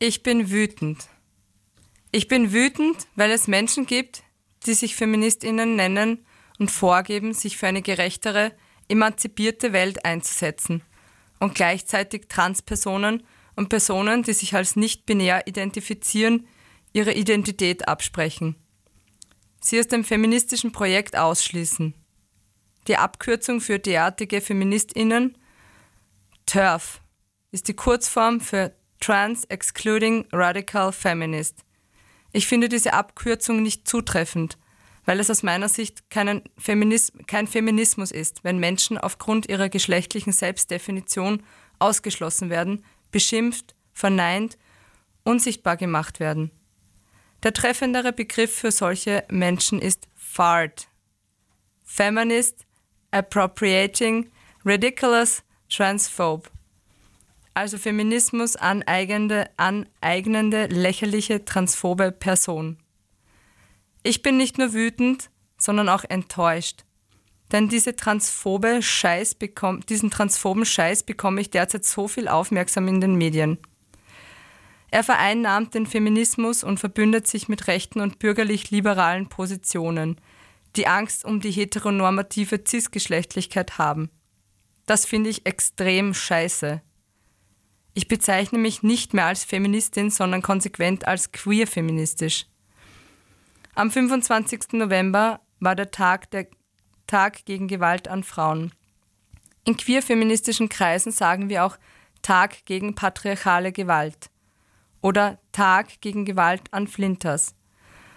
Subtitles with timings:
[0.00, 1.08] Ich bin wütend.
[2.12, 4.22] Ich bin wütend, weil es Menschen gibt,
[4.64, 6.24] die sich Feministinnen nennen
[6.60, 8.52] und vorgeben, sich für eine gerechtere,
[8.86, 10.82] emanzipierte Welt einzusetzen
[11.40, 13.24] und gleichzeitig Transpersonen
[13.56, 16.46] und Personen, die sich als nicht binär identifizieren,
[16.92, 18.54] ihre Identität absprechen.
[19.60, 21.92] Sie aus dem feministischen Projekt ausschließen.
[22.86, 25.36] Die Abkürzung für derartige Feministinnen,
[26.46, 27.00] TERF,
[27.50, 31.64] ist die Kurzform für Trans Excluding Radical Feminist.
[32.32, 34.58] Ich finde diese Abkürzung nicht zutreffend,
[35.04, 36.02] weil es aus meiner Sicht
[36.58, 41.42] Feminis kein Feminismus ist, wenn Menschen aufgrund ihrer geschlechtlichen Selbstdefinition
[41.78, 44.58] ausgeschlossen werden, beschimpft, verneint,
[45.24, 46.50] unsichtbar gemacht werden.
[47.42, 50.88] Der treffendere Begriff für solche Menschen ist FART.
[51.84, 52.66] Feminist,
[53.12, 54.30] Appropriating,
[54.66, 56.50] Ridiculous, Transphobe
[57.58, 62.78] also Feminismus aneignende, aneignende, lächerliche, transphobe Person.
[64.04, 65.28] Ich bin nicht nur wütend,
[65.58, 66.84] sondern auch enttäuscht.
[67.50, 73.00] Denn diese transphobe Scheiß bekomm, diesen transphoben Scheiß bekomme ich derzeit so viel aufmerksam in
[73.00, 73.58] den Medien.
[74.92, 80.20] Er vereinnahmt den Feminismus und verbündet sich mit rechten und bürgerlich-liberalen Positionen,
[80.76, 84.10] die Angst um die heteronormative Cisgeschlechtlichkeit haben.
[84.86, 86.82] Das finde ich extrem scheiße.
[87.98, 92.46] Ich bezeichne mich nicht mehr als Feministin, sondern konsequent als queer-feministisch.
[93.74, 94.74] Am 25.
[94.74, 96.46] November war der Tag, der
[97.08, 98.70] Tag gegen Gewalt an Frauen.
[99.64, 101.76] In queer-feministischen Kreisen sagen wir auch
[102.22, 104.30] Tag gegen patriarchale Gewalt
[105.02, 107.56] oder Tag gegen Gewalt an Flinters.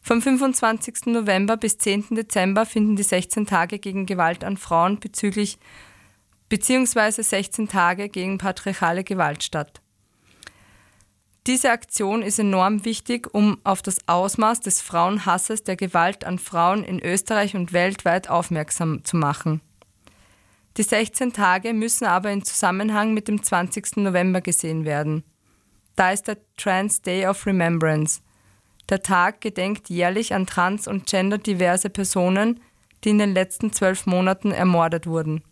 [0.00, 1.04] Vom 25.
[1.08, 2.14] November bis 10.
[2.14, 5.58] Dezember finden die 16 Tage gegen Gewalt an Frauen bezüglich
[6.48, 9.80] beziehungsweise 16 Tage gegen patriarchale Gewalt statt.
[11.46, 16.82] Diese Aktion ist enorm wichtig, um auf das Ausmaß des Frauenhasses der Gewalt an Frauen
[16.82, 19.60] in Österreich und weltweit aufmerksam zu machen.
[20.76, 23.98] Die 16 Tage müssen aber in Zusammenhang mit dem 20.
[23.98, 25.22] November gesehen werden.
[25.94, 28.20] Da ist der Trans Day of Remembrance.
[28.88, 32.60] Der Tag gedenkt jährlich an trans- und genderdiverse Personen,
[33.04, 35.42] die in den letzten zwölf Monaten ermordet wurden.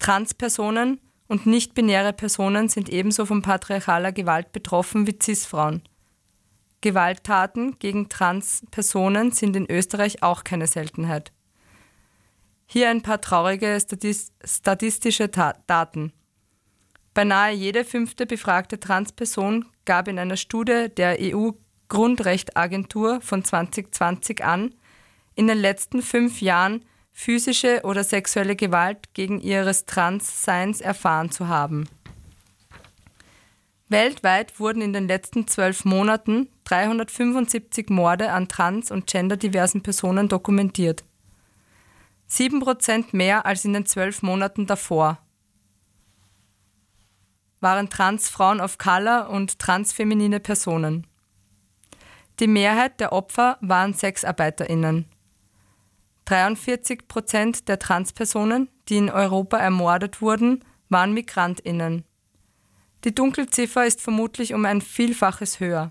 [0.00, 5.82] Transpersonen und nicht-binäre Personen sind ebenso von patriarchaler Gewalt betroffen wie Cis-Frauen.
[6.80, 11.30] Gewalttaten gegen Transpersonen sind in Österreich auch keine Seltenheit.
[12.66, 13.78] Hier ein paar traurige
[14.44, 16.12] statistische Daten.
[17.12, 24.74] Beinahe jede fünfte befragte Transperson gab in einer Studie der EU-Grundrechtagentur von 2020 an,
[25.34, 31.88] in den letzten fünf Jahren physische oder sexuelle Gewalt gegen ihres Transseins erfahren zu haben.
[33.88, 41.04] Weltweit wurden in den letzten zwölf Monaten 375 Morde an trans- und genderdiversen Personen dokumentiert.
[42.26, 45.18] Sieben Prozent mehr als in den zwölf Monaten davor
[47.60, 51.06] waren Transfrauen of Color und transfeminine Personen.
[52.38, 55.06] Die Mehrheit der Opfer waren SexarbeiterInnen.
[56.30, 62.04] 43 Prozent der Transpersonen, die in Europa ermordet wurden, waren Migrantinnen.
[63.02, 65.90] Die Dunkelziffer ist vermutlich um ein Vielfaches höher.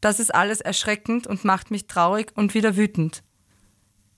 [0.00, 3.24] Das ist alles erschreckend und macht mich traurig und wieder wütend.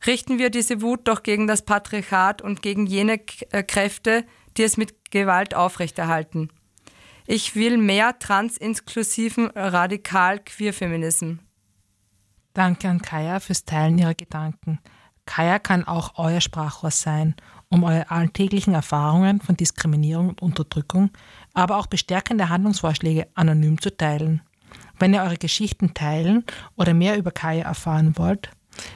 [0.06, 3.19] Richten wir diese Wut doch gegen das Patriarchat und gegen jene
[3.53, 4.26] äh, Kräfte,
[4.59, 6.50] die es mit Gewalt aufrechterhalten.
[7.26, 11.38] Ich will mehr transinklusiven radikal-queer-Feminism.
[12.56, 14.78] Danke an Kaya fürs Teilen ihrer Gedanken.
[15.26, 17.34] Kaya kann auch euer Sprachrohr sein,
[17.68, 21.10] um eure alltäglichen Erfahrungen von Diskriminierung und Unterdrückung,
[21.52, 24.40] aber auch bestärkende Handlungsvorschläge anonym zu teilen.
[24.98, 26.46] Wenn ihr eure Geschichten teilen
[26.76, 28.48] oder mehr über Kaya erfahren wollt,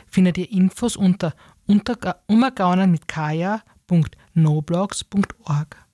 [0.06, 1.34] findet ihr Infos unter
[1.66, 5.89] umgaunen mit kaya.noblogs.org.